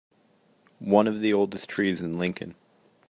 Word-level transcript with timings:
One 0.79 1.05
of 1.05 1.21
the 1.21 1.31
oldest 1.31 1.69
trees 1.69 2.01
in 2.01 2.17
Lincoln. 2.17 2.55